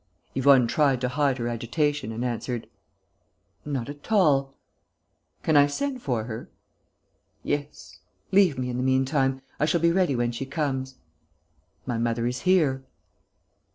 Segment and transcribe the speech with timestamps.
[0.33, 2.65] Yvonne tried to hide her agitation and answered:
[3.63, 4.55] "None at all."
[5.43, 6.49] "Can I send for her?"
[7.43, 7.99] "Yes.
[8.31, 9.43] Leave me, in the meantime.
[9.59, 10.95] I shall be ready when she comes."
[11.85, 12.83] "My mother is here."